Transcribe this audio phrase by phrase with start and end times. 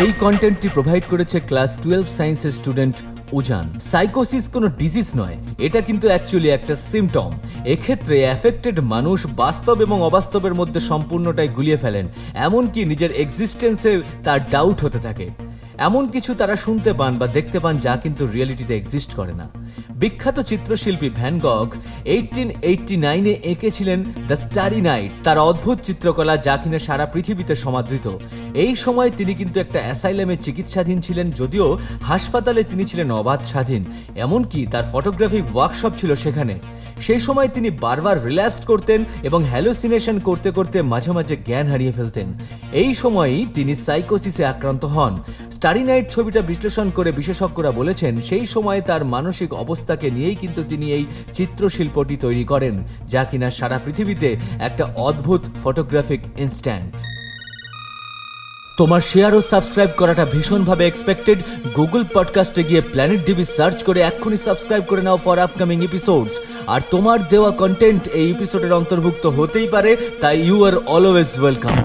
[0.00, 2.96] এই কন্টেন্টটি প্রোভাইড করেছে ক্লাস টুয়েলভ সায়েন্সের স্টুডেন্ট
[3.38, 5.36] উজান। সাইকোসিস কোনো ডিজিজ নয়,
[5.66, 7.30] এটা কিন্তু অ্যাকচুয়ালি একটা সিমটম
[7.74, 12.06] এক্ষেত্রে অ্যাফেক্টেড মানুষ বাস্তব এবং অবাস্তবের মধ্যে সম্পূর্ণটাই গুলিয়ে ফেলেন,
[12.46, 15.26] এমনকি নিজের এক্সিস্টেন্সের তার ডাউট হতে থাকে।
[15.88, 19.46] এমন কিছু তারা শুনতে পান বা দেখতে পান যা কিন্তু রিয়েলিটিতে এক্সিস্ট করে না।
[20.00, 21.68] বিখ্যাত চিত্রশিল্পী ভ্যান গগ
[22.14, 28.06] এইটিন এইটটি নাইনে এঁকেছিলেন দ্য স্টারি নাইট তার অদ্ভুত চিত্রকলা যা কিনা সারা পৃথিবীতে সমাদৃত।
[28.64, 31.66] এই সময় তিনি কিন্তু একটা অ্যাসাইলামে চিকিৎসাধীন ছিলেন, যদিও
[32.02, 33.82] হাসপাতালে তিনি ছিলেন অবাধ স্বাধীন
[34.24, 36.56] এমনকি তার ফটোগ্রাফিক ওয়ার্কশপ ছিল সেখানে।
[37.06, 42.28] সেই সময় তিনি বারবার রিল্যাক্স করতেন এবং হ্যালোসিনেশন করতে করতে মাঝে মাঝে জ্ঞান হারিয়ে ফেলতেন।
[42.82, 45.14] এই সময়ই তিনি সাইকোসিসে আক্রান্ত হন।
[45.64, 50.86] স্টারি নাইট ছবিটা বিশ্লেষণ করে বিশেষজ্ঞরা বলেছেন, সেই সময় তার মানসিক অবস্থাকে নিয়েই কিন্তু তিনি
[50.96, 51.04] এই
[51.38, 52.74] চিত্রশিল্পটি তৈরি করেন,
[53.12, 54.28] যা কিনা সারা পৃথিবীতে
[54.68, 56.92] একটা অদ্ভুত ফটোগ্রাফিক ইনস্ট্যান্ট
[58.78, 61.38] তোমার শেয়ার ও সাবস্ক্রাইব করাটা ভীষণভাবে এক্সপেক্টেড
[61.76, 66.34] গুগল পডকাস্টে গিয়ে প্ল্যানেট ডিবি সার্চ করে এক্ষুনি সাবস্ক্রাইব করে নাও ফর আপকামিং এপিসোডস
[66.74, 69.90] আর তোমার দেওয়া কন্টেন্ট এই এপিসোডের অন্তর্ভুক্ত হতেই পারে,
[70.22, 71.76] তাই ইউ আর অলওয়েজ ওয়েলকাম